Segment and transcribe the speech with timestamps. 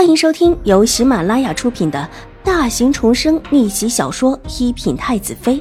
[0.00, 2.08] 欢迎收听由喜马拉雅出品的
[2.42, 5.56] 大型重生逆袭小说《一品太子妃》，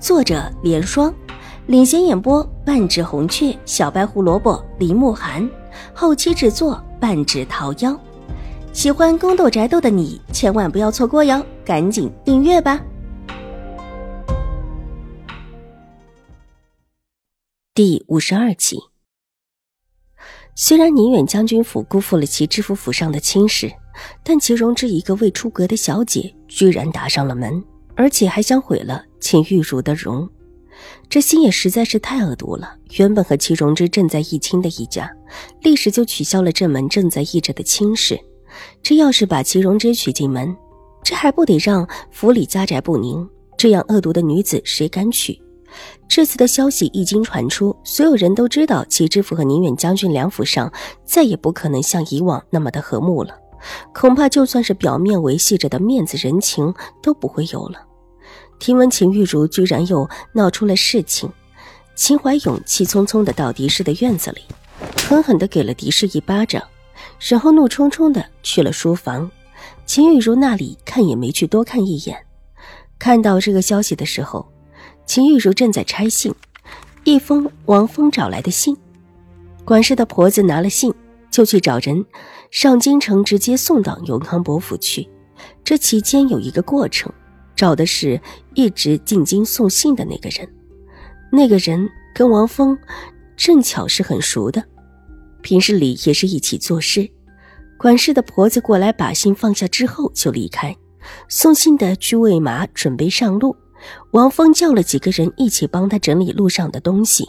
[0.00, 1.14] 作者：莲霜，
[1.66, 5.46] 领衔演播：半指红雀、小白胡萝卜、林慕寒，
[5.92, 7.94] 后期制作：半指桃夭。
[8.72, 12.80] 喜欢宫斗宅斗的你千万不要错过哟，赶紧订阅吧！
[17.74, 18.78] 第五十二集。
[20.56, 23.70] 虽然宁远将军府辜负了齐知府府上的亲事，
[24.22, 27.62] 但齐荣之一个未出阁的小姐居然打上了门，
[27.96, 30.28] 而且还想毁了秦玉茹的容，
[31.08, 32.76] 这心也实在是太恶毒了。
[32.98, 35.10] 原本和齐荣之正在议亲的一家，
[35.62, 38.16] 立时就取消了这门正在议着的亲事。
[38.80, 40.54] 这要是把齐荣之娶进门，
[41.02, 43.28] 这还不得让府里家宅不宁？
[43.58, 45.36] 这样恶毒的女子，谁敢娶？
[46.08, 50.72] 这次的消息一经传出，所有人都知道齐知府和宁远将军两府上
[51.04, 53.34] 再也不可能像以往那么的和睦了。
[53.94, 57.80] 恐怕就算是表面维系着的面子人情都不会有了。
[58.58, 61.30] 听闻秦玉茹居然又闹出了事情，
[61.96, 64.42] 秦怀勇气冲冲的到狄氏的院子里，
[65.08, 66.62] 狠狠的给了狄氏一巴掌，
[67.18, 69.30] 然后怒冲冲的去了书房。
[69.86, 72.16] 秦玉茹那里看也没去多看一眼，
[72.98, 74.46] 看到这个消息的时候。
[75.06, 76.34] 秦玉茹正在拆信，
[77.04, 78.76] 一封王峰找来的信。
[79.64, 80.92] 管事的婆子拿了信，
[81.30, 82.04] 就去找人
[82.50, 85.08] 上京城，直接送到永康伯府去。
[85.62, 87.12] 这期间有一个过程，
[87.54, 88.20] 找的是
[88.54, 90.48] 一直进京送信的那个人。
[91.30, 92.78] 那个人跟王峰
[93.36, 94.64] 正巧是很熟的，
[95.42, 97.08] 平日里也是一起做事。
[97.76, 100.74] 管事的婆子过来把信放下之后就离开，
[101.28, 103.54] 送信的去喂马，准备上路。
[104.12, 107.28] 王峰叫了几个人一起帮他整理路上的东西，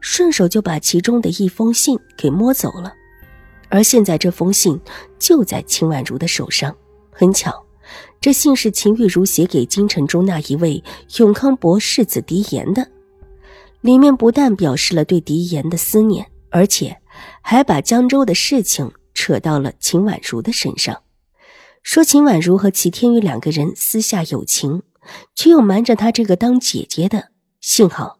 [0.00, 2.92] 顺手就把其中的一封信给摸走了。
[3.68, 4.80] 而现在这封信
[5.18, 6.74] 就在秦婉如的手上。
[7.10, 7.64] 很巧，
[8.20, 10.82] 这信是秦玉茹写给京城中那一位
[11.18, 12.88] 永康伯世子狄言的。
[13.80, 16.96] 里面不但表示了对狄言的思念，而且
[17.40, 21.02] 还把江州的事情扯到了秦婉如的身上，
[21.82, 24.82] 说秦婉如和齐天宇两个人私下有情。
[25.34, 27.28] 却又瞒着他这个当姐姐的，
[27.60, 28.18] 幸好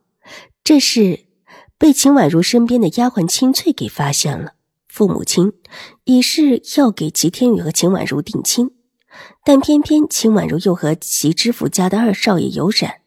[0.62, 1.26] 这事
[1.78, 4.54] 被秦婉如身边的丫鬟青翠给发现了。
[4.88, 5.52] 父母亲
[6.04, 8.70] 已是要给齐天宇和秦婉如定亲，
[9.44, 13.00] 但偏偏秦婉如又和齐知府家的二少爷有染，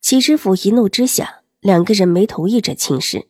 [0.00, 3.28] 齐知府一怒之下，两个人没同意这亲事，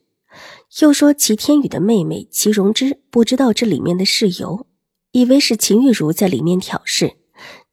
[0.80, 4.66] 又说齐天宇的妹妹齐容之不知道这里面的事由，
[5.12, 7.18] 以为是秦玉茹在里面挑事。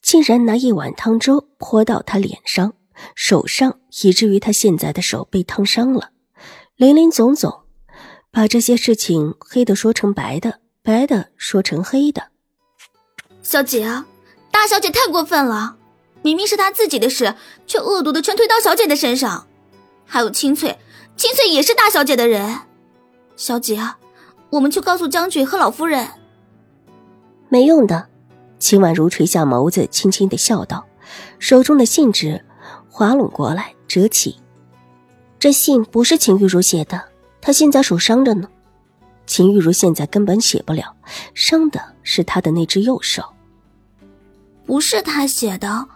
[0.02, 2.74] 竟然拿一碗汤粥泼到他脸上、
[3.16, 6.12] 手上，以至于他现在的手被烫伤了。
[6.76, 7.62] 林林总总，
[8.32, 12.30] 把这些事情黑的说成白的，白的说成黑的。
[13.42, 14.06] 小姐啊，
[14.52, 15.78] 大小姐太过分了！
[16.22, 17.36] 明明是她自己的事，
[17.68, 19.48] 却恶毒的全推到小姐的身上。
[20.06, 20.78] 还有清翠，
[21.16, 22.60] 清翠也是大小姐的人。
[23.36, 23.98] 小姐啊，
[24.50, 26.08] 我们去告诉将军和老夫人。
[27.48, 28.10] 没用的。
[28.60, 30.86] 秦婉如垂下眸子，轻轻的笑道，
[31.40, 32.46] 手中的信纸
[32.90, 34.38] 滑拢过来，折起。
[35.40, 37.02] 这信不是秦玉茹写的，
[37.42, 38.50] 她现在手伤着呢。
[39.26, 40.94] 秦玉茹现在根本写不了，
[41.34, 43.24] 伤的是她的那只右手。
[44.66, 45.88] 不是她写的，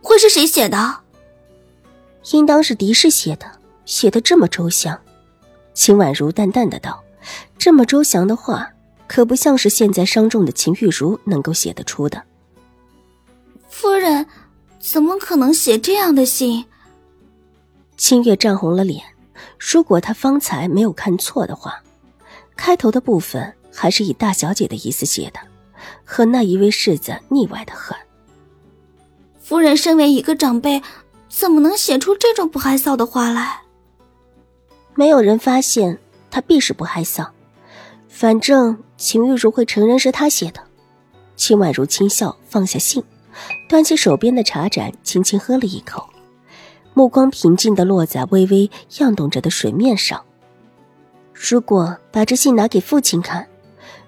[0.00, 1.00] 会是谁写的？
[2.32, 3.50] 应当是狄氏写的，
[3.84, 4.98] 写的这么周详。
[5.74, 7.02] 秦婉如淡淡的道
[7.58, 8.70] ：“这么周详的话。”
[9.14, 12.20] 可不像是现在伤重的秦玉茹能够写得出的。
[13.68, 14.26] 夫人，
[14.80, 16.64] 怎么可能写这样的信？
[17.96, 19.04] 清月涨红了脸。
[19.56, 21.80] 如果她方才没有看错的话，
[22.56, 25.38] 开头的部分还是以大小姐的意思写的，
[26.04, 27.96] 和那一位世子腻歪的很。
[29.38, 30.82] 夫人身为一个长辈，
[31.28, 33.60] 怎么能写出这种不害臊的话来？
[34.96, 36.00] 没有人发现，
[36.32, 37.24] 他必是不害臊。
[38.08, 40.60] 反正秦玉茹会承认是他写的。
[41.36, 43.02] 秦婉如轻笑，放下信，
[43.68, 46.08] 端起手边的茶盏，轻轻喝了一口，
[46.94, 50.24] 目光平静地落在微微漾动着的水面上。
[51.32, 53.46] 如果把这信拿给父亲看，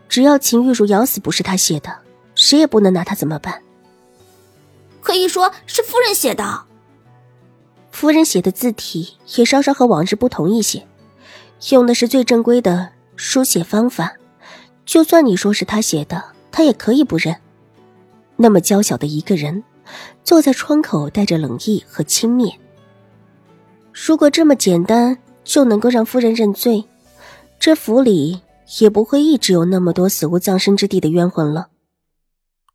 [0.08, 1.92] 只要秦玉茹咬死不是他写的，
[2.36, 3.60] 谁也不能拿他怎么办。
[5.00, 6.62] 可以说是夫人写的。
[7.90, 10.86] 夫人写的字体也稍稍和往日不同一些，
[11.70, 12.90] 用的是最正规的。
[13.16, 14.12] 书写方法，
[14.86, 17.36] 就算你说是他写的，他也可以不认。
[18.36, 19.62] 那么娇小的一个人，
[20.22, 22.54] 坐在窗口，带着冷意和轻蔑。
[23.92, 26.84] 如果这么简单就能够让夫人认罪，
[27.58, 28.40] 这府里
[28.78, 31.68] 也不会一直有那么多死无葬身之地的冤魂了。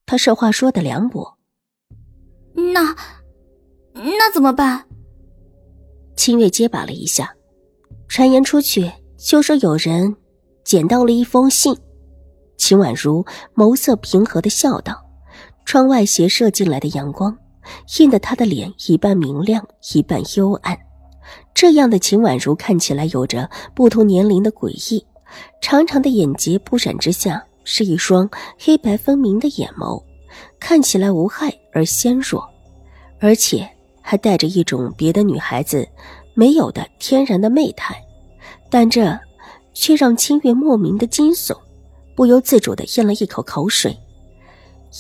[0.06, 1.38] 他这话说的凉薄。
[2.54, 2.96] 那
[3.94, 4.86] 那怎么办？
[6.18, 7.34] 清月结巴了一下，
[8.08, 10.14] 传言出去就说有人
[10.66, 11.74] 捡到了一封信。
[12.62, 13.26] 秦婉如
[13.56, 14.96] 眸色平和的笑道，
[15.66, 17.36] 窗外斜射进来的阳光，
[17.98, 20.78] 映得她的脸一半明亮，一半幽暗。
[21.56, 25.04] 这样的秦婉如看起来有着不同年龄的诡异，
[25.60, 28.30] 长长的眼睫不闪之下是一双
[28.60, 30.00] 黑白分明的眼眸，
[30.60, 32.48] 看起来无害而纤弱，
[33.20, 33.68] 而且
[34.02, 35.88] 还带着一种别的女孩子
[36.36, 38.00] 没有的天然的媚态，
[38.70, 39.20] 但这
[39.74, 41.58] 却让清月莫名的惊悚，
[42.16, 43.98] 不由自主的咽了一口口水。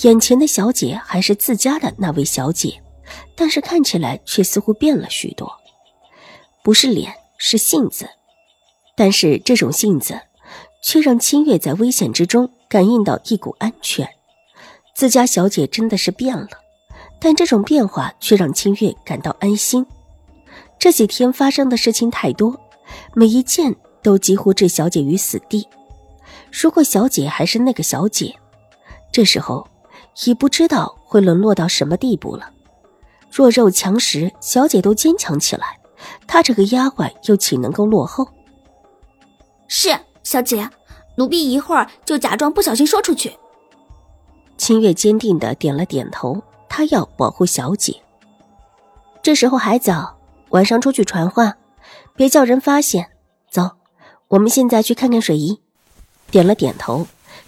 [0.03, 2.81] 眼前的小姐还是自家的那位小姐，
[3.35, 5.51] 但是看起来却似乎变了许多。
[6.63, 8.07] 不是脸，是性子，
[8.95, 10.21] 但是这种性子，
[10.81, 14.07] 却让清月在危险之中感应到一股安全。
[14.95, 16.47] 自家小姐真的是变了，
[17.19, 19.85] 但这种变化却让清月感到安心。
[20.79, 22.59] 这几天发生的事情太多，
[23.13, 25.67] 每一件都几乎置小姐于死地。
[26.51, 28.35] 如果小姐还是那个小姐，
[29.11, 29.67] 这时候
[30.25, 32.49] 已不知道会沦落到什么地步了。
[33.31, 35.79] 弱肉强食，小姐都坚强起来。
[36.27, 38.27] 她这个丫鬟又岂能够落后？
[39.67, 40.69] 是小姐，
[41.15, 43.37] 奴婢一会儿就假装不小心说出去。
[44.57, 47.95] 清月坚定的点了点头，她要保护小姐。
[49.23, 50.17] 这时候还早，
[50.49, 51.55] 晚上出去传话，
[52.15, 53.11] 别叫人发现。
[53.49, 53.71] 走，
[54.27, 55.61] 我们现在去看看水姨。
[56.31, 57.07] 点了点头，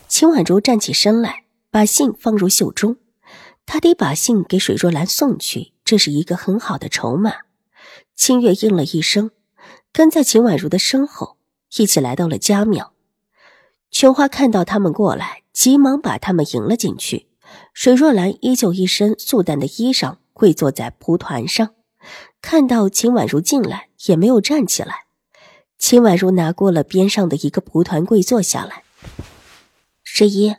[0.09, 2.97] 秦婉如站起身来，把信放入袖中。
[3.65, 7.31] 她得把信给水若兰送去，这是一个很好的筹码。
[8.13, 9.31] 清月应了一声，
[9.93, 11.37] 跟在秦婉如的身后，
[11.77, 12.91] 一起来到了家庙。
[13.89, 17.27] 琼花看到他们过来，急忙把他们迎了进去。
[17.73, 21.69] 水若兰依旧一身素淡的衣裳，跪坐在蒲团上，
[22.41, 25.02] 看到秦婉如进来，也没有站起来。
[25.85, 28.83] 秦婉如拿过了边上的一个蒲团，跪坐下来。
[30.05, 30.55] 十一，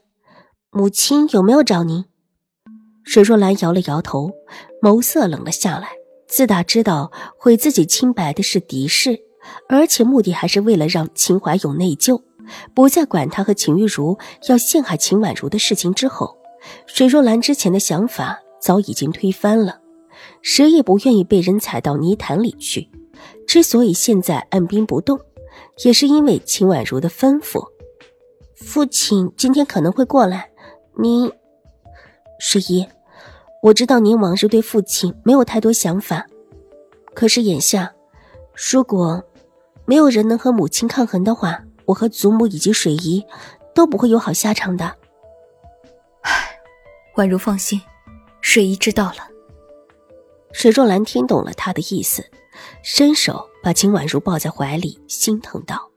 [0.71, 2.05] 母亲有没有找您？
[3.05, 4.33] 水若兰摇了摇头，
[4.83, 5.89] 眸色冷了下来。
[6.29, 9.19] 自打知道毁自己清白的是狄氏，
[9.67, 12.23] 而且目的还是为了让秦怀勇内疚，
[12.75, 14.19] 不再管他和秦玉茹
[14.51, 16.37] 要陷害秦婉如的事情之后，
[16.87, 19.81] 水若兰之前的想法早已经推翻了。
[20.43, 22.91] 谁也不愿意被人踩到泥潭里去。
[23.47, 25.21] 之所以现在按兵不动，
[25.85, 27.65] 也是因为秦婉如的吩咐。
[28.55, 30.51] 父亲今天可能会过来，
[30.97, 31.31] 您，
[32.39, 32.87] 十一。
[33.63, 36.27] 我知道您往日对父亲没有太多想法，
[37.15, 37.95] 可是眼下，
[38.71, 39.23] 如果
[39.87, 43.25] 没有人能和母亲抗衡的话，我和祖母以及水姨
[43.75, 44.85] 都不会有好下场的。
[46.23, 46.33] 唉，
[47.17, 47.81] 婉如放心，
[48.41, 49.29] 水姨知道了。
[50.53, 52.25] 水若兰听懂了他的意思，
[52.83, 55.91] 伸手把秦婉如抱在怀里，心疼道：“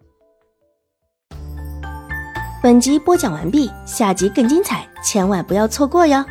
[2.63, 6.23] 本集播讲完毕，下集更精彩，千万不要错过哟。”